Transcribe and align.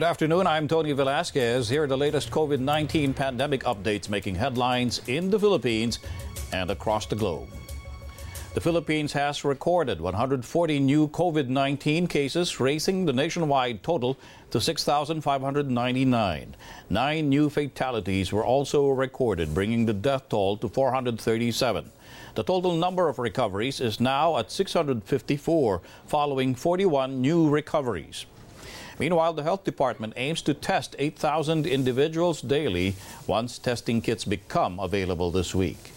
Good 0.00 0.06
afternoon. 0.06 0.46
I'm 0.46 0.66
Tony 0.66 0.92
Velasquez. 0.92 1.68
Here 1.68 1.82
are 1.82 1.86
the 1.86 1.94
latest 1.94 2.30
COVID 2.30 2.58
19 2.58 3.12
pandemic 3.12 3.64
updates 3.64 4.08
making 4.08 4.34
headlines 4.34 5.02
in 5.08 5.28
the 5.28 5.38
Philippines 5.38 5.98
and 6.54 6.70
across 6.70 7.04
the 7.04 7.16
globe. 7.16 7.50
The 8.54 8.62
Philippines 8.62 9.12
has 9.12 9.44
recorded 9.44 10.00
140 10.00 10.80
new 10.80 11.06
COVID 11.08 11.48
19 11.48 12.06
cases, 12.06 12.58
raising 12.58 13.04
the 13.04 13.12
nationwide 13.12 13.82
total 13.82 14.16
to 14.52 14.58
6,599. 14.58 16.56
Nine 16.88 17.28
new 17.28 17.50
fatalities 17.50 18.32
were 18.32 18.46
also 18.46 18.88
recorded, 18.88 19.52
bringing 19.52 19.84
the 19.84 19.92
death 19.92 20.30
toll 20.30 20.56
to 20.56 20.68
437. 20.70 21.92
The 22.36 22.42
total 22.42 22.74
number 22.74 23.10
of 23.10 23.18
recoveries 23.18 23.82
is 23.82 24.00
now 24.00 24.38
at 24.38 24.50
654, 24.50 25.82
following 26.06 26.54
41 26.54 27.20
new 27.20 27.50
recoveries. 27.50 28.24
Meanwhile, 29.00 29.32
the 29.32 29.42
health 29.42 29.64
department 29.64 30.12
aims 30.16 30.42
to 30.42 30.52
test 30.52 30.94
8,000 30.98 31.66
individuals 31.66 32.42
daily 32.42 32.96
once 33.26 33.58
testing 33.58 34.02
kits 34.02 34.26
become 34.26 34.78
available 34.78 35.30
this 35.30 35.54
week. 35.54 35.92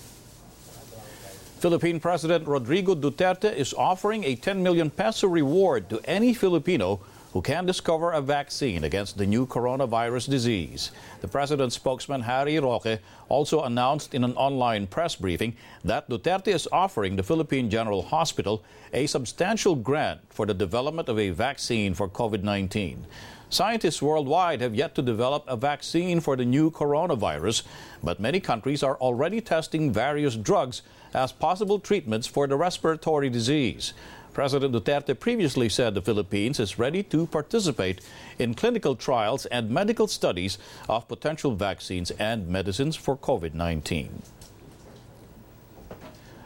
Philippine 1.59 1.99
President 1.99 2.47
Rodrigo 2.47 2.95
Duterte 2.95 3.53
is 3.53 3.73
offering 3.73 4.23
a 4.23 4.35
10 4.35 4.63
million 4.63 4.89
peso 4.89 5.27
reward 5.27 5.89
to 5.89 5.99
any 6.05 6.33
Filipino 6.33 7.01
who 7.33 7.41
can 7.41 7.65
discover 7.65 8.11
a 8.11 8.21
vaccine 8.21 8.83
against 8.83 9.17
the 9.17 9.25
new 9.25 9.47
coronavirus 9.47 10.29
disease. 10.29 10.91
The 11.21 11.27
president's 11.27 11.75
spokesman, 11.75 12.21
Harry 12.21 12.59
Roque, 12.59 12.99
also 13.27 13.63
announced 13.63 14.13
in 14.13 14.23
an 14.23 14.35
online 14.35 14.85
press 14.85 15.15
briefing 15.15 15.55
that 15.83 16.07
Duterte 16.07 16.49
is 16.49 16.67
offering 16.71 17.15
the 17.15 17.23
Philippine 17.23 17.71
General 17.71 18.03
Hospital 18.03 18.63
a 18.93 19.07
substantial 19.07 19.75
grant 19.75 20.21
for 20.29 20.45
the 20.45 20.53
development 20.53 21.09
of 21.09 21.17
a 21.17 21.31
vaccine 21.31 21.95
for 21.95 22.07
COVID 22.07 22.43
19. 22.43 23.07
Scientists 23.49 24.01
worldwide 24.01 24.61
have 24.61 24.73
yet 24.75 24.95
to 24.95 25.01
develop 25.01 25.43
a 25.47 25.57
vaccine 25.57 26.19
for 26.19 26.35
the 26.35 26.45
new 26.45 26.71
coronavirus, 26.71 27.63
but 28.03 28.19
many 28.19 28.39
countries 28.39 28.81
are 28.81 28.97
already 28.97 29.41
testing 29.41 29.91
various 29.91 30.35
drugs 30.35 30.81
as 31.13 31.31
possible 31.31 31.79
treatments 31.79 32.25
for 32.25 32.47
the 32.47 32.55
respiratory 32.55 33.29
disease. 33.29 33.93
President 34.33 34.73
Duterte 34.73 35.19
previously 35.19 35.69
said 35.69 35.93
the 35.93 36.01
Philippines 36.01 36.59
is 36.59 36.79
ready 36.79 37.03
to 37.03 37.27
participate 37.27 38.01
in 38.39 38.55
clinical 38.55 38.95
trials 38.95 39.45
and 39.45 39.69
medical 39.69 40.07
studies 40.07 40.57
of 40.89 41.07
potential 41.07 41.55
vaccines 41.55 42.09
and 42.11 42.47
medicines 42.47 42.95
for 42.95 43.15
COVID 43.15 43.53
19. 43.53 44.23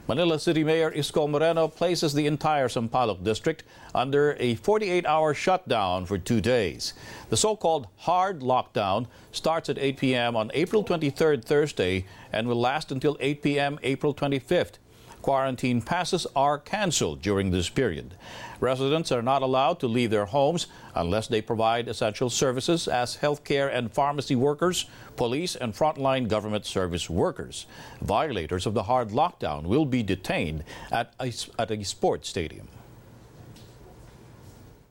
Manila 0.08 0.40
City 0.40 0.64
Mayor 0.64 0.92
Isko 0.92 1.30
Moreno 1.30 1.68
places 1.68 2.14
the 2.14 2.28
entire 2.28 2.70
Sampaloc 2.70 3.24
district 3.24 3.64
under 3.94 4.38
a 4.40 4.56
48 4.56 5.06
hour 5.06 5.34
shutdown 5.34 6.06
for 6.06 6.18
two 6.18 6.40
days. 6.40 6.94
The 7.30 7.36
so 7.36 7.56
called 7.58 7.88
hard 7.98 8.40
lockdown 8.40 9.08
starts 9.34 9.70
at 9.70 9.78
8 9.78 9.98
p.m. 9.98 10.36
on 10.38 10.52
April 10.54 10.84
23rd, 10.84 11.44
Thursday, 11.44 12.06
and 12.32 12.48
will 12.48 12.60
last 12.60 12.92
until 12.92 13.18
8 13.20 13.42
p.m. 13.42 13.80
April 13.84 14.14
25th 14.14 14.76
quarantine 15.22 15.82
passes 15.82 16.28
are 16.36 16.58
canceled 16.58 17.22
during 17.22 17.52
this 17.52 17.70
period. 17.70 18.16
Residents 18.60 19.12
are 19.12 19.22
not 19.22 19.42
allowed 19.42 19.80
to 19.80 19.88
leave 19.88 20.10
their 20.10 20.26
homes 20.26 20.68
unless 20.96 21.28
they 21.28 21.42
provide 21.42 21.88
essential 21.88 22.30
services 22.30 22.88
as 22.88 23.18
healthcare 23.18 23.74
and 23.74 23.92
pharmacy 23.92 24.36
workers, 24.36 24.86
police, 25.16 25.56
and 25.56 25.74
frontline 25.74 26.28
government 26.28 26.66
service 26.66 27.10
workers. 27.10 27.66
Violators 28.02 28.66
of 28.66 28.74
the 28.74 28.84
hard 28.84 29.10
lockdown 29.10 29.64
will 29.64 29.86
be 29.86 30.02
detained 30.02 30.64
at 30.92 31.14
a, 31.20 31.32
at 31.60 31.72
a 31.72 31.84
sports 31.84 32.30
stadium. 32.30 32.68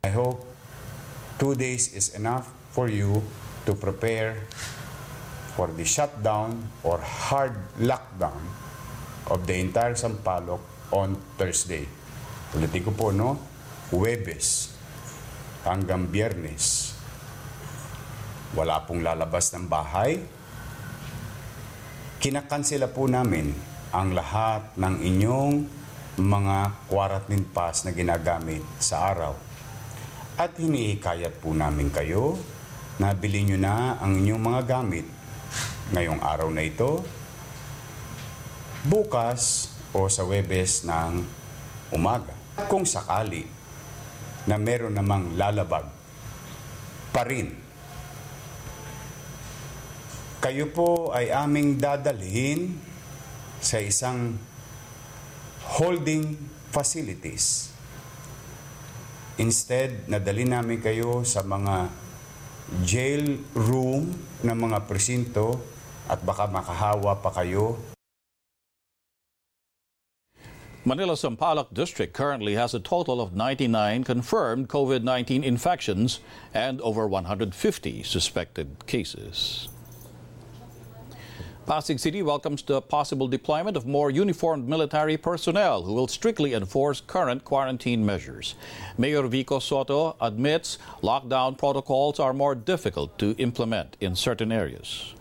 I 0.05 0.11
hope 0.11 0.47
two 1.39 1.55
days 1.55 1.92
is 1.95 2.15
enough 2.15 2.53
for 2.70 2.89
you 2.89 3.23
to 3.67 3.75
prepare 3.75 4.36
for 5.57 5.67
the 5.67 5.85
shutdown 5.85 6.69
or 6.85 6.98
hard 6.98 7.57
lockdown 7.81 8.39
of 9.31 9.47
the 9.47 9.57
entire 9.59 9.98
Sampaloc 9.98 10.63
on 10.95 11.19
Thursday. 11.35 11.87
Ulitin 12.55 12.83
ko 12.87 12.92
po, 12.95 13.11
no? 13.11 13.39
Huwebes 13.91 14.75
hanggang 15.67 16.07
biyernes. 16.07 16.95
Wala 18.55 18.86
pong 18.86 19.03
lalabas 19.03 19.51
ng 19.55 19.67
bahay. 19.67 20.23
Kinakansela 22.23 22.89
po 22.91 23.11
namin 23.11 23.51
ang 23.91 24.15
lahat 24.15 24.75
ng 24.79 24.95
inyong 25.03 25.55
mga 26.17 26.89
quarantine 26.89 27.45
pass 27.45 27.85
na 27.85 27.92
ginagamit 27.92 28.65
sa 28.81 29.13
araw. 29.13 29.36
At 30.41 30.57
hinihikayat 30.57 31.45
po 31.45 31.53
namin 31.53 31.92
kayo 31.92 32.41
na 32.97 33.13
bilhin 33.13 33.53
nyo 33.53 33.59
na 33.61 34.01
ang 34.01 34.17
inyong 34.17 34.41
mga 34.41 34.63
gamit 34.65 35.07
ngayong 35.92 36.20
araw 36.25 36.48
na 36.48 36.65
ito 36.65 37.05
bukas 38.86 39.74
o 39.91 40.07
sa 40.07 40.23
Webes 40.23 40.86
ng 40.86 41.27
umaga. 41.91 42.33
Kung 42.70 42.86
sakali 42.86 43.45
na 44.47 44.57
meron 44.57 44.95
namang 44.95 45.35
lalabag 45.35 45.85
pa 47.11 47.23
rin, 47.27 47.52
kayo 50.39 50.70
po 50.70 51.11
ay 51.11 51.35
aming 51.35 51.77
dadalhin 51.77 52.79
sa 53.58 53.83
isang 53.83 54.39
holding 55.77 56.39
facilities. 56.70 57.74
Instead, 59.36 60.08
nadali 60.08 60.48
namin 60.48 60.80
kayo 60.80 61.27
sa 61.27 61.45
mga 61.45 61.91
jail 62.86 63.42
room 63.53 64.08
ng 64.41 64.57
mga 64.57 64.86
presinto 64.89 65.61
at 66.07 66.23
baka 66.23 66.48
makahawa 66.48 67.18
pa 67.20 67.35
kayo 67.35 67.95
Manila 70.86 71.14
Sampaloc 71.14 71.74
District 71.74 72.13
currently 72.13 72.55
has 72.55 72.73
a 72.73 72.79
total 72.79 73.20
of 73.20 73.35
99 73.35 74.05
confirmed 74.05 74.69
COVID 74.69 75.02
19 75.02 75.42
infections 75.42 76.20
and 76.55 76.80
over 76.80 77.08
150 77.08 78.05
suspected 78.05 78.86
cases. 78.86 79.69
Pasig 81.67 81.98
City 81.98 82.23
welcomes 82.23 82.63
the 82.63 82.80
possible 82.80 83.27
deployment 83.27 83.77
of 83.77 83.85
more 83.85 84.13
uniformed 84.13 84.69
military 84.69 85.17
personnel 85.17 85.83
who 85.83 85.92
will 85.92 86.07
strictly 86.07 86.55
enforce 86.55 87.01
current 87.01 87.42
quarantine 87.42 88.07
measures. 88.07 88.55
Mayor 88.97 89.27
Vico 89.27 89.58
Sotto 89.58 90.14
admits 90.20 90.79
lockdown 91.03 91.58
protocols 91.58 92.20
are 92.20 92.33
more 92.33 92.55
difficult 92.55 93.18
to 93.18 93.35
implement 93.39 93.97
in 94.01 94.14
certain 94.14 94.53
areas. 94.53 95.17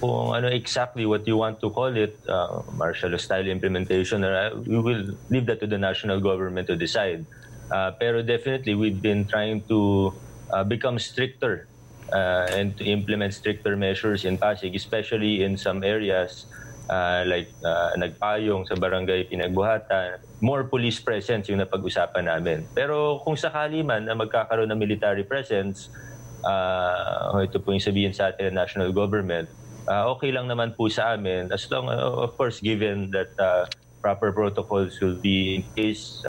Kung 0.00 0.32
ano 0.32 0.48
exactly 0.48 1.04
what 1.04 1.28
you 1.28 1.36
want 1.36 1.60
to 1.60 1.68
call 1.68 1.92
it, 1.92 2.16
uh, 2.24 2.64
martial 2.74 3.12
style 3.20 3.46
implementation, 3.46 4.24
uh, 4.24 4.50
we 4.64 4.80
will 4.80 5.12
leave 5.28 5.44
that 5.46 5.60
to 5.60 5.68
the 5.68 5.76
national 5.76 6.18
government 6.18 6.66
to 6.66 6.74
decide. 6.74 7.28
Uh, 7.70 7.92
pero 8.00 8.24
definitely, 8.24 8.74
we've 8.74 8.98
been 8.98 9.28
trying 9.28 9.60
to 9.68 10.10
uh, 10.50 10.64
become 10.64 10.98
stricter 10.98 11.68
uh, 12.10 12.48
and 12.50 12.74
to 12.80 12.82
implement 12.88 13.36
stricter 13.36 13.76
measures 13.76 14.24
in 14.24 14.40
Pasig, 14.40 14.74
especially 14.74 15.44
in 15.44 15.60
some 15.60 15.84
areas 15.84 16.48
uh, 16.88 17.22
like 17.28 17.52
uh, 17.62 17.94
Nagpayong 17.94 18.66
sa 18.66 18.74
barangay 18.74 19.30
Pinagbuhatan. 19.30 20.18
More 20.42 20.64
police 20.64 20.98
presence 20.98 21.52
yung 21.52 21.62
napag-usapan 21.62 22.26
namin. 22.26 22.66
Pero 22.74 23.20
kung 23.22 23.36
sakali 23.36 23.84
man 23.84 24.08
na 24.08 24.16
magkakaroon 24.16 24.66
ng 24.72 24.80
military 24.80 25.22
presence, 25.22 25.92
uh, 26.42 27.38
ito 27.44 27.60
po 27.62 27.70
yung 27.70 27.84
sabihin 27.84 28.10
sa 28.16 28.32
atin 28.32 28.50
ng 28.50 28.56
national 28.58 28.90
government, 28.90 29.46
uh, 29.88 30.10
okay 30.16 30.32
lang 30.32 30.48
naman 30.48 30.76
po 30.76 30.88
sa 30.88 31.14
amin 31.14 31.52
as 31.52 31.70
long, 31.70 31.88
uh, 31.88 32.24
of 32.24 32.36
course, 32.36 32.60
given 32.60 33.10
that 33.10 33.32
uh, 33.38 33.64
proper 34.00 34.32
protocols 34.32 35.00
will 35.00 35.16
be 35.16 35.56
in 35.56 35.62
place. 35.76 36.24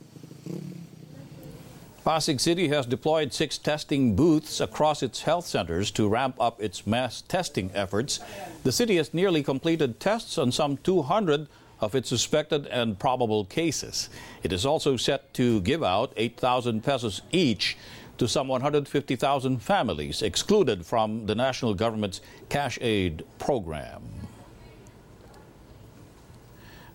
Pasig 2.04 2.40
City 2.40 2.68
has 2.70 2.88
deployed 2.88 3.32
six 3.32 3.60
testing 3.60 4.16
booths 4.16 4.60
across 4.60 5.04
its 5.04 5.22
health 5.22 5.46
centers 5.46 5.92
to 5.92 6.10
ramp 6.10 6.36
up 6.40 6.60
its 6.60 6.88
mass 6.88 7.22
testing 7.22 7.70
efforts. 7.76 8.20
The 8.64 8.72
city 8.72 8.98
has 8.98 9.14
nearly 9.14 9.44
completed 9.44 10.00
tests 10.00 10.38
on 10.40 10.52
some 10.52 10.78
200 10.78 11.48
of 11.80 11.94
its 11.94 12.10
suspected 12.10 12.66
and 12.68 12.98
probable 12.98 13.46
cases. 13.46 14.10
It 14.42 14.52
is 14.52 14.66
also 14.66 14.98
set 14.98 15.34
to 15.36 15.62
give 15.62 15.84
out 15.84 16.14
8,000 16.18 16.84
pesos 16.84 17.22
each 17.32 17.78
to 18.22 18.28
some 18.28 18.48
150,000 18.48 19.58
families 19.58 20.22
excluded 20.22 20.86
from 20.86 21.26
the 21.26 21.34
national 21.34 21.74
government's 21.74 22.22
cash 22.50 22.78
aid 22.80 23.24
program. 23.40 24.04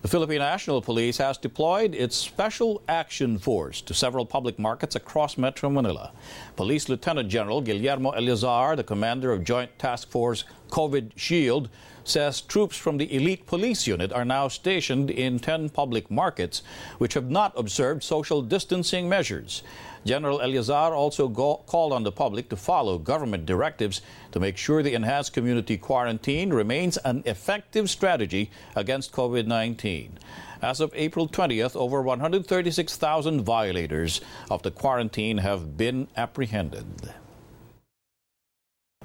The 0.03 0.07
Philippine 0.07 0.39
National 0.39 0.81
Police 0.81 1.17
has 1.17 1.37
deployed 1.37 1.93
its 1.93 2.15
Special 2.15 2.81
Action 2.87 3.37
Force 3.37 3.81
to 3.81 3.93
several 3.93 4.25
public 4.25 4.57
markets 4.57 4.95
across 4.95 5.37
Metro 5.37 5.69
Manila. 5.69 6.13
Police 6.55 6.87
Lieutenant 6.87 7.27
General 7.27 7.59
Guillermo 7.59 8.11
Eleazar, 8.11 8.77
the 8.77 8.85
commander 8.85 9.33
of 9.33 9.43
Joint 9.43 9.77
Task 9.77 10.09
Force 10.09 10.45
COVID 10.69 11.11
Shield 11.17 11.67
says 12.09 12.41
troops 12.41 12.77
from 12.77 12.97
the 12.97 13.13
elite 13.15 13.45
police 13.45 13.87
unit 13.87 14.11
are 14.11 14.25
now 14.25 14.47
stationed 14.47 15.09
in 15.09 15.39
10 15.39 15.69
public 15.69 16.09
markets 16.09 16.61
which 16.97 17.13
have 17.13 17.29
not 17.29 17.53
observed 17.55 18.03
social 18.03 18.41
distancing 18.41 19.09
measures. 19.09 19.63
General 20.05 20.39
Eleazar 20.39 20.95
also 20.95 21.27
go- 21.27 21.63
called 21.67 21.91
on 21.91 22.03
the 22.03 22.11
public 22.11 22.47
to 22.49 22.55
follow 22.55 22.97
government 22.97 23.45
directives 23.45 24.01
to 24.31 24.39
make 24.39 24.57
sure 24.57 24.81
the 24.81 24.93
enhanced 24.93 25.33
community 25.33 25.77
quarantine 25.77 26.51
remains 26.51 26.97
an 26.97 27.23
effective 27.25 27.89
strategy 27.89 28.49
against 28.75 29.11
COVID 29.11 29.47
19. 29.47 30.17
As 30.61 30.79
of 30.79 30.91
April 30.95 31.27
20th, 31.27 31.75
over 31.75 32.01
136,000 32.01 33.41
violators 33.41 34.21
of 34.49 34.63
the 34.63 34.71
quarantine 34.71 35.39
have 35.39 35.77
been 35.77 36.07
apprehended. 36.15 37.13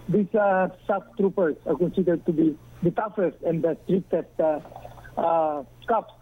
These 0.08 0.34
uh, 0.34 0.69
SAF 0.88 1.02
troopers 1.16 1.56
are 1.66 1.76
considered 1.76 2.26
to 2.26 2.32
be 2.32 2.58
the 2.82 2.90
toughest 2.90 3.38
and 3.43 3.62
the 3.62 3.76
strictest 3.84 4.28
uh, 4.40 4.60
uh, 5.16 5.62
cops 5.87 6.12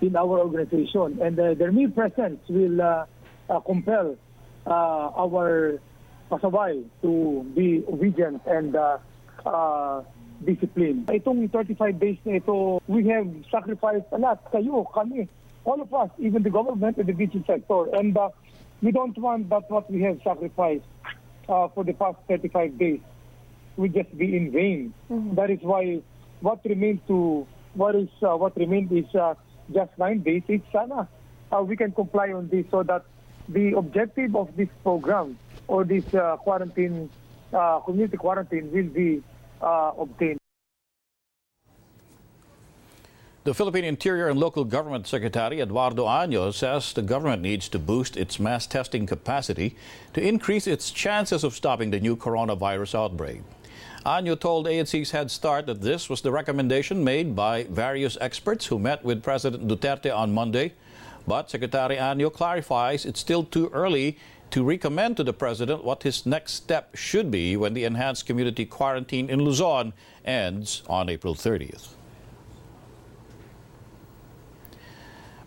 in 0.00 0.16
our 0.16 0.40
organization. 0.40 1.18
And 1.22 1.38
uh, 1.38 1.54
their 1.54 1.70
mere 1.70 1.90
presence 1.90 2.40
will 2.48 2.82
uh, 2.82 3.06
uh, 3.48 3.60
compel 3.60 4.16
uh, 4.66 4.70
our 4.70 5.80
pasaway 6.30 6.84
to 7.02 7.46
be 7.54 7.84
obedient 7.88 8.42
and 8.46 8.74
uh, 8.74 8.98
uh, 9.46 10.02
disciplined. 10.44 11.06
Itong 11.06 11.50
35 11.50 12.00
days 12.00 12.18
na 12.24 12.42
ito, 12.42 12.82
we 12.88 13.06
have 13.08 13.28
sacrificed 13.50 14.10
a 14.10 14.18
lot. 14.18 14.42
Kayo, 14.50 14.82
kami, 14.90 15.28
all 15.64 15.80
of 15.80 15.92
us, 15.94 16.10
even 16.18 16.42
the 16.42 16.50
government 16.50 16.96
and 16.98 17.06
the 17.06 17.12
business 17.14 17.46
sector. 17.46 17.86
And 17.94 18.16
uh, 18.16 18.30
we 18.82 18.90
don't 18.90 19.16
want 19.18 19.48
that 19.50 19.70
what 19.70 19.90
we 19.90 20.02
have 20.02 20.18
sacrificed 20.24 20.84
uh, 21.48 21.68
for 21.68 21.84
the 21.84 21.92
past 21.92 22.18
35 22.28 22.78
days 22.78 23.00
will 23.76 23.88
just 23.88 24.16
be 24.16 24.36
in 24.36 24.52
vain. 24.52 24.94
That 25.34 25.50
is 25.50 25.58
why 25.62 26.02
what 26.40 26.60
remains 26.64 27.00
to 27.08 27.46
what 27.74 27.94
is 27.94 28.08
uh, 28.22 28.36
what 28.36 28.56
remains 28.56 28.92
is 28.92 29.14
uh, 29.14 29.34
just 29.72 29.96
nine 29.98 30.20
days. 30.20 30.42
It's 30.48 30.64
sana 30.72 31.08
uh, 31.52 31.62
we 31.62 31.76
can 31.76 31.92
comply 31.92 32.32
on 32.32 32.48
this 32.48 32.66
so 32.70 32.82
that 32.82 33.04
the 33.48 33.76
objective 33.76 34.36
of 34.36 34.54
this 34.56 34.68
program 34.82 35.38
or 35.68 35.84
this 35.84 36.04
uh, 36.14 36.36
quarantine 36.38 37.10
uh, 37.52 37.80
community 37.80 38.16
quarantine 38.16 38.70
will 38.72 38.88
be 38.88 39.22
uh, 39.60 39.92
obtained. 39.98 40.41
The 43.44 43.54
Philippine 43.54 43.82
Interior 43.82 44.28
and 44.28 44.38
Local 44.38 44.64
Government 44.64 45.04
Secretary 45.08 45.60
Eduardo 45.60 46.06
Año 46.06 46.54
says 46.54 46.92
the 46.92 47.02
government 47.02 47.42
needs 47.42 47.68
to 47.70 47.78
boost 47.80 48.16
its 48.16 48.38
mass 48.38 48.68
testing 48.68 49.04
capacity 49.04 49.74
to 50.14 50.24
increase 50.24 50.68
its 50.68 50.92
chances 50.92 51.42
of 51.42 51.52
stopping 51.52 51.90
the 51.90 51.98
new 51.98 52.14
coronavirus 52.14 52.94
outbreak. 52.94 53.40
Año 54.06 54.38
told 54.38 54.66
ANC's 54.66 55.10
Head 55.10 55.28
Start 55.28 55.66
that 55.66 55.80
this 55.80 56.08
was 56.08 56.20
the 56.20 56.30
recommendation 56.30 57.02
made 57.02 57.34
by 57.34 57.64
various 57.64 58.16
experts 58.20 58.66
who 58.66 58.78
met 58.78 59.02
with 59.02 59.24
President 59.24 59.66
Duterte 59.66 60.16
on 60.16 60.32
Monday. 60.32 60.74
But 61.26 61.50
Secretary 61.50 61.96
Año 61.96 62.32
clarifies 62.32 63.04
it's 63.04 63.18
still 63.18 63.42
too 63.42 63.70
early 63.72 64.18
to 64.52 64.62
recommend 64.62 65.16
to 65.16 65.24
the 65.24 65.32
President 65.32 65.82
what 65.82 66.04
his 66.04 66.24
next 66.24 66.52
step 66.52 66.94
should 66.94 67.32
be 67.32 67.56
when 67.56 67.74
the 67.74 67.82
enhanced 67.82 68.24
community 68.24 68.66
quarantine 68.66 69.28
in 69.28 69.42
Luzon 69.42 69.94
ends 70.24 70.84
on 70.86 71.08
April 71.08 71.34
30th. 71.34 71.94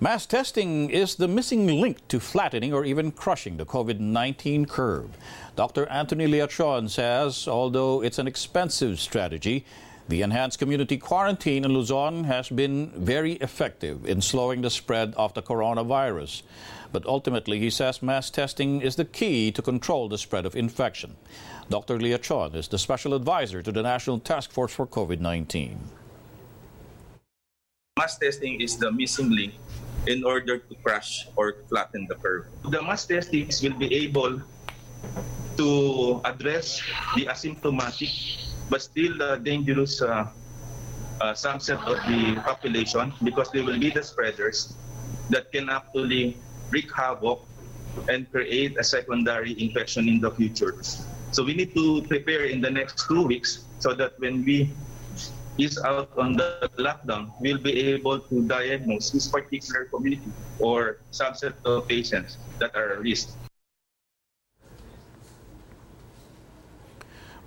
Mass 0.02 0.26
testing 0.26 0.90
is 0.90 1.16
the 1.16 1.28
missing 1.28 1.68
link 1.68 2.06
to 2.10 2.20
flattening 2.20 2.74
or 2.74 2.84
even 2.84 3.12
crushing 3.12 3.56
the 3.56 3.66
COVID 3.66 4.00
19 4.00 4.66
curve. 4.66 5.18
Dr. 5.56 5.88
Anthony 5.88 6.28
Leachon 6.28 6.90
says 6.90 7.48
although 7.48 8.04
it's 8.04 8.20
an 8.20 8.28
expensive 8.28 9.00
strategy, 9.00 9.66
the 10.10 10.22
enhanced 10.22 10.60
community 10.60 10.98
quarantine 10.98 11.64
in 11.64 11.72
Luzon 11.72 12.26
has 12.26 12.50
been 12.50 12.92
very 12.92 13.34
effective 13.34 14.06
in 14.06 14.20
slowing 14.20 14.62
the 14.62 14.70
spread 14.70 15.14
of 15.16 15.34
the 15.34 15.42
coronavirus. 15.42 16.44
But 16.92 17.06
ultimately, 17.06 17.60
he 17.60 17.70
says 17.70 18.04
mass 18.04 18.30
testing 18.30 18.82
is 18.82 18.98
the 18.98 19.06
key 19.06 19.50
to 19.54 19.62
control 19.62 20.10
the 20.10 20.18
spread 20.18 20.46
of 20.46 20.58
infection. 20.58 21.16
Dr. 21.70 21.98
Leachon 22.00 22.54
is 22.54 22.68
the 22.68 22.78
special 22.78 23.14
advisor 23.14 23.62
to 23.62 23.72
the 23.72 23.82
National 23.82 24.20
Task 24.20 24.52
Force 24.52 24.74
for 24.74 24.86
COVID 24.86 25.22
19. 25.22 25.80
mass 27.98 28.18
testing 28.18 28.60
is 28.60 28.76
the 28.78 28.92
missing 28.92 29.32
link 29.32 29.54
in 30.08 30.24
order 30.24 30.58
to 30.58 30.74
crush 30.84 31.28
or 31.36 31.54
flatten 31.70 32.06
the 32.10 32.16
curve. 32.16 32.46
The 32.70 32.82
mass 32.82 33.06
testings 33.06 33.62
will 33.62 33.78
be 33.78 33.94
able 34.06 34.42
to 35.58 36.22
address 36.26 36.82
the 37.16 37.26
asymptomatic 37.26 38.12
but 38.70 38.82
still 38.82 39.22
uh, 39.22 39.38
dangerous 39.38 40.02
uh, 40.02 40.28
uh, 41.22 41.34
subset 41.34 41.80
of 41.88 41.98
the 42.08 42.36
population 42.42 43.14
because 43.24 43.50
they 43.52 43.62
will 43.62 43.80
be 43.80 43.90
the 43.90 44.04
spreaders 44.04 44.76
that 45.30 45.52
can 45.52 45.70
actually 45.70 46.42
wreak 46.72 46.90
havoc 46.94 47.40
and 48.10 48.30
create 48.32 48.76
a 48.80 48.84
secondary 48.84 49.56
infection 49.62 50.10
in 50.10 50.20
the 50.20 50.32
future. 50.32 50.76
So 51.32 51.44
we 51.44 51.54
need 51.54 51.74
to 51.76 52.02
prepare 52.04 52.46
in 52.46 52.62
the 52.62 52.70
next 52.70 53.08
two 53.08 53.26
weeks 53.26 53.66
so 53.80 53.94
that 53.94 54.14
when 54.20 54.44
we 54.44 54.76
is 55.58 55.78
out 55.84 56.10
on 56.18 56.34
the 56.34 56.70
lockdown, 56.78 57.32
we'll 57.40 57.58
be 57.62 57.72
able 57.94 58.20
to 58.20 58.42
diagnose 58.48 59.12
this 59.12 59.28
particular 59.28 59.86
community 59.86 60.32
or 60.60 60.98
subset 61.12 61.54
of 61.66 61.88
patients 61.88 62.38
that 62.60 62.76
are 62.76 62.94
at 62.94 63.00
risk. 63.00 63.38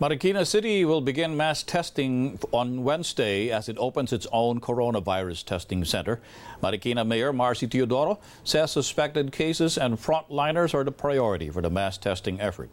Marikina 0.00 0.46
City 0.46 0.84
will 0.84 1.00
begin 1.00 1.36
mass 1.36 1.64
testing 1.64 2.38
on 2.52 2.84
Wednesday 2.84 3.50
as 3.50 3.68
it 3.68 3.76
opens 3.80 4.12
its 4.12 4.28
own 4.30 4.60
coronavirus 4.60 5.44
testing 5.44 5.84
center. 5.84 6.20
Marikina 6.62 7.04
Mayor 7.04 7.32
Marcy 7.32 7.66
Teodoro 7.66 8.20
says 8.44 8.70
suspected 8.70 9.32
cases 9.32 9.76
and 9.76 9.98
frontliners 9.98 10.72
are 10.72 10.84
the 10.84 10.92
priority 10.92 11.50
for 11.50 11.62
the 11.62 11.68
mass 11.68 11.98
testing 11.98 12.40
effort. 12.40 12.70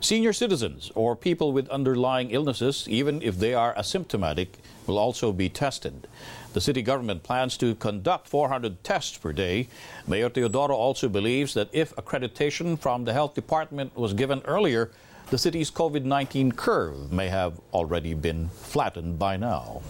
Senior 0.00 0.32
citizens 0.32 0.90
or 0.94 1.14
people 1.14 1.52
with 1.52 1.68
underlying 1.68 2.30
illnesses, 2.30 2.86
even 2.88 3.20
if 3.20 3.38
they 3.38 3.52
are 3.52 3.74
asymptomatic, 3.74 4.48
will 4.86 4.98
also 4.98 5.30
be 5.30 5.50
tested. 5.50 6.08
The 6.54 6.60
city 6.62 6.80
government 6.80 7.22
plans 7.22 7.58
to 7.58 7.74
conduct 7.74 8.28
400 8.28 8.82
tests 8.82 9.18
per 9.18 9.34
day. 9.34 9.68
Mayor 10.06 10.30
Teodoro 10.30 10.70
also 10.70 11.10
believes 11.10 11.52
that 11.52 11.68
if 11.70 11.94
accreditation 11.96 12.78
from 12.78 13.04
the 13.04 13.12
health 13.12 13.34
department 13.34 13.94
was 13.94 14.14
given 14.14 14.40
earlier, 14.46 14.90
the 15.30 15.38
city's 15.38 15.70
COVID 15.70 16.04
19 16.04 16.52
curve 16.52 17.12
may 17.12 17.28
have 17.28 17.60
already 17.72 18.14
been 18.14 18.48
flattened 18.48 19.18
by 19.18 19.36
now. 19.36 19.82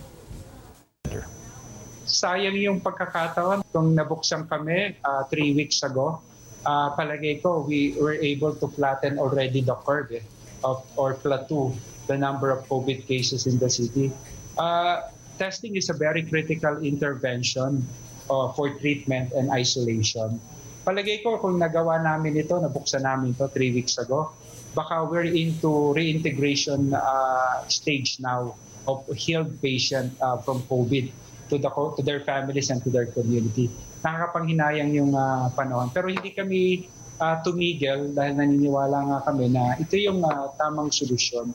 sayang 2.12 2.58
yung 2.60 2.78
pagkakataon 2.84 3.64
kung 3.72 3.96
nabuksan 3.96 4.44
kami 4.44 4.92
uh, 5.00 5.24
three 5.32 5.56
weeks 5.56 5.80
ago. 5.80 6.20
Uh, 6.62 6.94
palagay 6.94 7.42
ko, 7.42 7.64
we 7.66 7.96
were 7.98 8.14
able 8.14 8.54
to 8.54 8.70
flatten 8.70 9.18
already 9.18 9.64
the 9.64 9.74
curve 9.82 10.12
eh, 10.14 10.22
of, 10.62 10.84
or 10.94 11.18
plateau 11.18 11.74
the 12.06 12.14
number 12.14 12.52
of 12.52 12.62
COVID 12.70 13.08
cases 13.08 13.48
in 13.48 13.58
the 13.58 13.66
city. 13.66 14.12
Uh, 14.54 15.10
testing 15.38 15.74
is 15.74 15.90
a 15.90 15.96
very 15.96 16.22
critical 16.22 16.78
intervention 16.84 17.82
uh, 18.30 18.52
for 18.54 18.70
treatment 18.78 19.32
and 19.34 19.50
isolation. 19.50 20.38
Palagay 20.86 21.22
ko 21.22 21.38
kung 21.38 21.58
nagawa 21.58 21.98
namin 21.98 22.38
ito, 22.38 22.58
nabuksan 22.58 23.02
namin 23.02 23.34
ito 23.34 23.46
three 23.50 23.74
weeks 23.74 23.98
ago, 23.98 24.30
baka 24.72 25.04
we're 25.04 25.28
into 25.28 25.92
reintegration 25.92 26.92
uh, 26.96 27.64
stage 27.68 28.18
now 28.20 28.56
of 28.88 29.04
healed 29.14 29.52
patient 29.62 30.10
uh, 30.20 30.38
from 30.42 30.64
COVID 30.66 31.12
to 31.52 31.60
the 31.60 31.70
to 31.70 32.02
their 32.02 32.24
families 32.24 32.72
and 32.72 32.80
to 32.82 32.90
their 32.90 33.06
community. 33.06 33.68
Nakakapanghinayang 34.02 34.90
yung 34.96 35.12
uh, 35.14 35.52
panahon. 35.54 35.92
Pero 35.94 36.10
hindi 36.10 36.34
kami 36.34 36.88
uh, 37.22 37.38
tumigil 37.44 38.10
dahil 38.16 38.34
naniniwala 38.34 38.98
nga 39.06 39.18
kami 39.30 39.52
na 39.52 39.78
ito 39.78 39.94
yung 39.94 40.24
uh, 40.24 40.50
tamang 40.58 40.90
solusyon. 40.90 41.54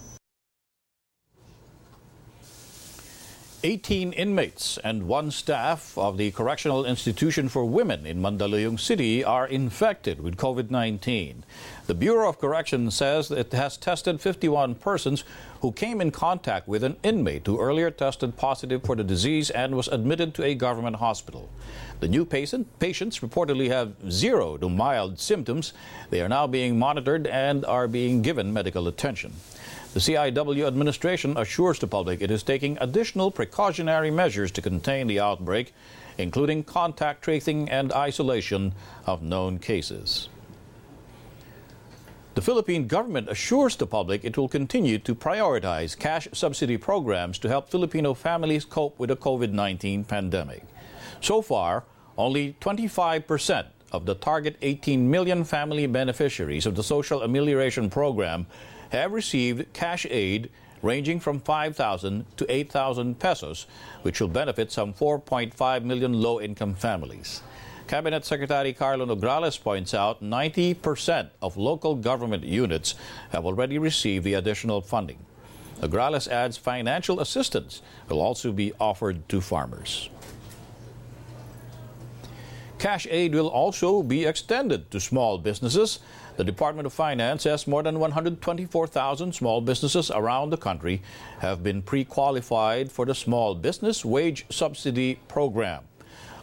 18 3.64 4.14
inmates 4.14 4.78
and 4.84 5.08
one 5.08 5.32
staff 5.32 5.98
of 5.98 6.18
the 6.18 6.30
Correctional 6.30 6.86
Institution 6.86 7.50
for 7.50 7.66
Women 7.66 8.06
in 8.06 8.22
Mandaluyong 8.22 8.80
City 8.80 9.24
are 9.24 9.48
infected 9.48 10.22
with 10.22 10.38
COVID 10.38 10.70
19. 10.70 11.44
The 11.88 11.96
Bureau 11.96 12.30
of 12.30 12.38
Corrections 12.38 12.94
says 12.94 13.32
it 13.32 13.52
has 13.54 13.76
tested 13.76 14.22
51 14.22 14.76
persons 14.76 15.24
who 15.62 15.72
came 15.72 16.02
in 16.02 16.12
contact 16.12 16.68
with 16.68 16.84
an 16.84 16.98
inmate 17.02 17.48
who 17.48 17.60
earlier 17.60 17.90
tested 17.90 18.38
positive 18.38 18.84
for 18.84 18.96
the 18.96 19.04
disease 19.04 19.50
and 19.50 19.76
was 19.76 19.88
admitted 19.88 20.36
to 20.36 20.44
a 20.44 20.54
government 20.54 20.98
hospital. 20.98 21.50
The 22.00 22.08
new 22.08 22.26
patient, 22.26 22.78
patients 22.78 23.22
reportedly 23.22 23.70
have 23.70 23.96
zero 24.12 24.58
to 24.58 24.70
mild 24.70 25.20
symptoms. 25.20 25.74
They 26.12 26.22
are 26.22 26.30
now 26.30 26.46
being 26.46 26.78
monitored 26.78 27.26
and 27.26 27.66
are 27.66 27.88
being 27.88 28.22
given 28.22 28.54
medical 28.54 28.88
attention. 28.88 29.34
The 29.94 30.00
CIW 30.00 30.68
administration 30.68 31.38
assures 31.38 31.80
the 31.80 31.88
public 31.88 32.22
it 32.22 32.30
is 32.30 32.44
taking 32.44 32.78
additional 32.80 33.32
precautionary 33.32 34.12
measures 34.12 34.52
to 34.52 34.62
contain 34.62 35.08
the 35.08 35.20
outbreak, 35.20 35.74
including 36.18 36.64
contact 36.64 37.24
tracing 37.24 37.70
and 37.70 37.92
isolation 37.94 38.74
of 39.06 39.24
known 39.24 39.60
cases. 39.60 40.30
The 42.36 42.42
Philippine 42.44 42.86
government 42.86 43.30
assures 43.30 43.76
the 43.76 43.88
public 43.88 44.24
it 44.24 44.38
will 44.38 44.48
continue 44.48 45.00
to 45.00 45.16
prioritize 45.16 45.98
cash 45.98 46.28
subsidy 46.34 46.78
programs 46.78 47.40
to 47.40 47.50
help 47.50 47.72
Filipino 47.72 48.14
families 48.14 48.64
cope 48.64 49.00
with 49.00 49.10
the 49.10 49.16
COVID 49.16 49.54
19 49.54 50.04
pandemic. 50.04 50.64
So 51.20 51.42
far, 51.42 51.86
only 52.16 52.56
25% 52.62 53.66
of 53.92 54.06
the 54.06 54.16
target 54.16 54.58
18 54.62 55.10
million 55.10 55.44
family 55.44 55.88
beneficiaries 55.88 56.66
of 56.66 56.76
the 56.76 56.84
Social 56.84 57.22
Amelioration 57.24 57.90
Program 57.90 58.46
have 58.92 59.12
received 59.12 59.72
cash 59.74 60.06
aid 60.10 60.50
ranging 60.82 61.20
from 61.20 61.40
5,000 61.40 62.26
to 62.38 62.52
8,000 62.52 63.20
pesos, 63.20 63.66
which 64.04 64.22
will 64.22 64.28
benefit 64.28 64.72
some 64.72 64.94
4.5 64.94 65.84
million 65.84 66.14
low 66.14 66.40
income 66.40 66.76
families. 66.76 67.42
Cabinet 67.88 68.26
Secretary 68.26 68.74
Karlo 68.74 69.08
Nograles 69.08 69.62
points 69.62 69.94
out 69.94 70.22
90% 70.22 71.30
of 71.42 71.56
local 71.56 71.96
government 71.96 72.44
units 72.44 72.96
have 73.30 73.46
already 73.46 73.80
received 73.80 74.26
the 74.26 74.34
additional 74.34 74.82
funding. 74.82 75.18
Nograles 75.80 76.28
adds 76.28 76.58
financial 76.58 77.20
assistance 77.20 77.82
will 78.10 78.20
also 78.20 78.52
be 78.52 78.74
offered 78.80 79.28
to 79.30 79.40
farmers. 79.40 80.10
Cash 82.80 83.08
aid 83.10 83.34
will 83.34 83.48
also 83.48 84.04
be 84.04 84.26
extended 84.26 84.92
to 84.92 85.00
small 85.00 85.40
businesses. 85.40 85.98
The 86.36 86.44
Department 86.44 86.86
of 86.86 86.94
Finance 86.94 87.42
says 87.42 87.66
more 87.66 87.82
than 87.82 88.00
124,000 88.00 89.34
small 89.34 89.62
businesses 89.62 90.12
around 90.12 90.52
the 90.52 90.58
country 90.58 91.02
have 91.40 91.64
been 91.64 91.82
pre 91.82 92.04
qualified 92.04 92.92
for 92.92 93.06
the 93.06 93.16
Small 93.16 93.56
Business 93.56 94.06
Wage 94.06 94.46
Subsidy 94.52 95.20
Program. 95.28 95.82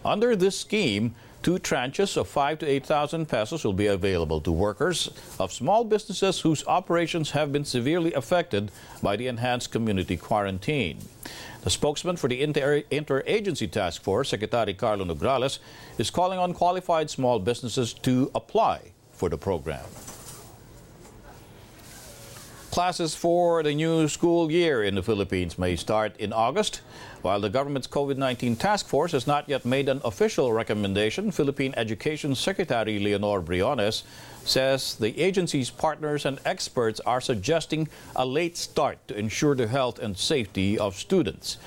Under 0.05 0.35
this 0.35 0.59
scheme, 0.59 1.15
Two 1.45 1.59
tranches 1.59 2.17
of 2.17 2.27
5 2.27 2.61
to 2.61 2.67
8,000 2.67 3.29
pesos 3.29 3.65
will 3.65 3.75
be 3.75 3.89
available 3.89 4.41
to 4.41 4.51
workers 4.51 5.11
of 5.39 5.53
small 5.53 5.85
businesses 5.85 6.41
whose 6.41 6.67
operations 6.67 7.33
have 7.33 7.53
been 7.53 7.67
severely 7.67 8.15
affected 8.15 8.73
by 9.03 9.15
the 9.15 9.27
enhanced 9.27 9.71
community 9.71 10.17
quarantine. 10.17 11.01
The 11.61 11.69
spokesman 11.69 12.17
for 12.17 12.29
the 12.29 12.41
Inter- 12.41 12.81
Interagency 12.91 13.71
Task 13.71 14.03
Force, 14.03 14.31
Secretary 14.31 14.73
Karlo 14.73 15.05
Nograles, 15.05 15.59
is 15.99 16.09
calling 16.09 16.39
on 16.39 16.55
qualified 16.55 17.11
small 17.11 17.39
businesses 17.39 17.93
to 17.93 18.31
apply 18.35 18.93
for 19.13 19.29
the 19.29 19.37
program. 19.37 19.85
Classes 22.75 23.15
for 23.15 23.63
the 23.63 23.73
new 23.73 24.09
school 24.09 24.51
year 24.51 24.83
in 24.83 24.97
the 24.97 25.03
Philippines 25.05 25.57
may 25.57 25.77
start 25.77 26.17
in 26.17 26.33
August. 26.33 26.81
While 27.23 27.39
the 27.39 27.49
government's 27.49 27.87
COVID 27.87 28.17
19 28.17 28.57
task 28.57 28.89
force 28.89 29.13
has 29.13 29.29
not 29.29 29.49
yet 29.49 29.65
made 29.65 29.89
an 29.89 30.01
official 30.05 30.53
recommendation, 30.53 31.31
Philippine 31.31 31.73
Education 31.77 32.35
Secretary 32.35 32.99
Leonor 32.99 33.43
Briones 33.43 34.03
says 34.45 34.97
the 34.97 35.17
agency's 35.21 35.71
partners 35.71 36.27
and 36.27 36.41
experts 36.45 36.99
are 37.07 37.21
suggesting 37.21 37.87
a 38.17 38.27
late 38.27 38.57
start 38.57 38.99
to 39.07 39.17
ensure 39.17 39.55
the 39.55 39.69
health 39.69 40.01
and 40.01 40.19
safety 40.19 40.77
of 40.77 40.97
students. 40.97 41.59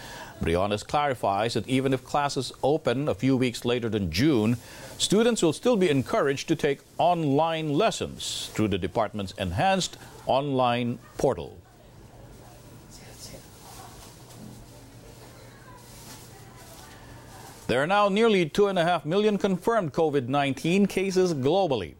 Briones 0.41 0.83
clarifies 0.83 1.53
that 1.53 1.69
even 1.69 1.93
if 1.93 2.03
classes 2.03 2.51
open 2.61 3.07
a 3.07 3.15
few 3.15 3.37
weeks 3.37 3.63
later 3.63 3.87
than 3.87 4.11
June, 4.11 4.57
students 4.97 5.41
will 5.41 5.53
still 5.53 5.77
be 5.77 5.89
encouraged 5.89 6.49
to 6.49 6.55
take 6.57 6.81
online 6.97 7.73
lessons 7.73 8.49
through 8.53 8.67
the 8.67 8.77
department's 8.77 9.31
enhanced 9.37 9.97
online 10.27 10.99
portal. 11.17 11.57
There 17.67 17.83
are 17.83 17.87
now 17.87 18.07
nearly 18.07 18.49
2.5 18.49 19.03
million 19.03 19.37
confirmed 19.37 19.91
COVID 19.91 20.29
19 20.29 20.85
cases 20.85 21.33
globally. 21.33 21.95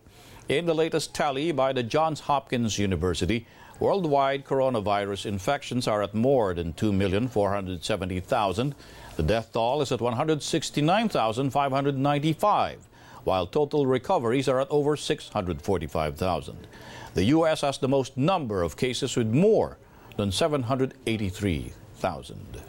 In 0.48 0.66
the 0.66 0.74
latest 0.74 1.14
tally 1.14 1.52
by 1.52 1.74
the 1.74 1.84
Johns 1.84 2.22
Hopkins 2.22 2.80
University, 2.80 3.46
worldwide 3.78 4.46
coronavirus 4.46 5.26
infections 5.26 5.86
are 5.86 6.02
at 6.02 6.14
more 6.14 6.54
than 6.54 6.72
2,470,000. 6.72 8.74
The 9.18 9.24
death 9.24 9.52
toll 9.52 9.82
is 9.82 9.92
at 9.92 10.00
169,595, 10.00 12.87
while 13.28 13.46
total 13.46 13.86
recoveries 13.86 14.48
are 14.48 14.62
at 14.62 14.72
over 14.72 14.96
645,000. 14.96 16.68
The 17.14 17.26
U.S. 17.26 17.60
has 17.60 17.78
the 17.78 17.90
most 17.90 18.16
number 18.16 18.64
of 18.64 18.78
cases 18.78 19.18
with 19.18 19.28
more 19.28 19.78
than 20.16 20.32
783,000. 20.32 22.62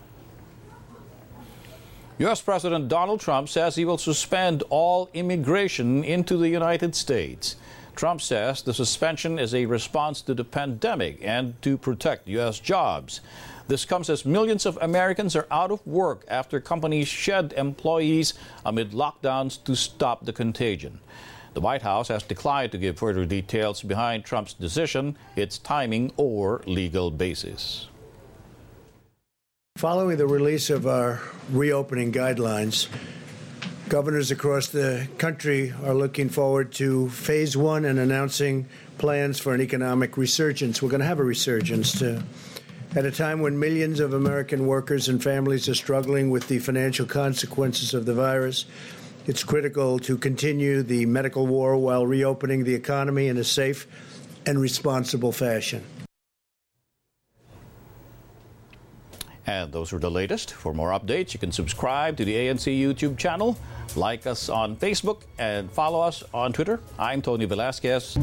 U.S. 2.19 2.43
President 2.43 2.89
Donald 2.89 3.21
Trump 3.21 3.49
says 3.49 3.77
he 3.77 3.85
will 3.85 3.99
suspend 3.99 4.65
all 4.69 5.09
immigration 5.15 6.03
into 6.03 6.37
the 6.37 6.49
United 6.49 6.97
States. 6.97 7.55
Trump 7.99 8.23
says 8.23 8.63
the 8.63 8.73
suspension 8.73 9.41
is 9.41 9.53
a 9.53 9.67
response 9.67 10.23
to 10.23 10.33
the 10.33 10.45
pandemic 10.45 11.19
and 11.21 11.61
to 11.63 11.77
protect 11.77 12.29
U.S. 12.29 12.61
jobs. 12.61 13.21
This 13.67 13.85
comes 13.85 14.09
as 14.09 14.25
millions 14.25 14.67
of 14.67 14.79
Americans 14.81 15.35
are 15.35 15.49
out 15.51 15.73
of 15.73 15.85
work 15.85 16.25
after 16.29 16.61
companies 16.61 17.09
shed 17.09 17.53
employees 17.57 18.35
amid 18.65 18.93
lockdowns 18.93 19.59
to 19.65 19.75
stop 19.75 20.25
the 20.25 20.33
contagion. 20.33 21.01
The 21.55 21.61
White 21.61 21.83
House 21.83 22.07
has 22.07 22.23
declined 22.23 22.71
to 22.71 22.79
give 22.79 22.97
further 22.97 23.25
details 23.25 23.83
behind 23.83 24.25
Trump's 24.25 24.53
decision, 24.53 25.19
its 25.35 25.59
timing, 25.59 26.13
or 26.17 26.63
legal 26.67 27.11
basis. 27.11 27.89
Following 29.77 30.19
the 30.19 30.27
release 30.29 30.71
of 30.71 30.87
our 30.87 31.21
reopening 31.51 32.13
guidelines, 32.13 32.87
governors 33.89 34.31
across 34.31 34.69
the 34.69 35.09
country 35.17 35.73
are 35.85 35.95
looking 35.95 36.29
forward 36.29 36.73
to 36.73 37.09
phase 37.09 37.57
one 37.57 37.87
and 37.87 37.99
announcing 37.99 38.69
plans 38.99 39.39
for 39.39 39.55
an 39.55 39.63
economic 39.63 40.19
resurgence. 40.19 40.83
We're 40.83 40.91
going 40.91 41.01
to 41.01 41.07
have 41.07 41.21
a 41.21 41.25
resurgence 41.25 41.99
to, 42.01 42.23
at 42.95 43.07
a 43.07 43.11
time 43.11 43.41
when 43.41 43.59
millions 43.59 44.01
of 44.01 44.13
American 44.13 44.67
workers 44.67 45.09
and 45.09 45.23
families 45.23 45.69
are 45.71 45.75
struggling 45.75 46.29
with 46.29 46.49
the 46.49 46.59
financial 46.59 47.07
consequences 47.07 47.95
of 47.95 48.05
the 48.05 48.15
virus. 48.15 48.67
It's 49.27 49.43
critical 49.43 49.99
to 50.01 50.19
continue 50.19 50.83
the 50.83 51.07
medical 51.07 51.47
war 51.47 51.77
while 51.77 52.07
reopening 52.07 52.65
the 52.65 52.75
economy 52.75 53.29
in 53.29 53.39
a 53.39 53.45
safe 53.45 53.87
and 54.45 54.61
responsible 54.61 55.33
fashion. 55.33 55.83
And 59.49 59.73
those 59.73 59.95
are 59.95 59.99
the 59.99 60.11
latest. 60.11 60.53
For 60.53 60.75
more 60.75 60.91
updates, 60.91 61.33
you 61.33 61.41
can 61.41 61.53
subscribe 61.53 62.19
to 62.19 62.25
the 62.27 62.35
ANC 62.35 62.79
YouTube 62.79 63.17
channel, 63.17 63.57
like 63.97 64.27
us 64.27 64.51
on 64.51 64.77
Facebook, 64.77 65.23
and 65.39 65.71
follow 65.73 66.01
us 66.03 66.23
on 66.35 66.53
Twitter. 66.53 66.81
I'm 66.99 67.23
Tony 67.23 67.47
Velasquez. 67.47 68.19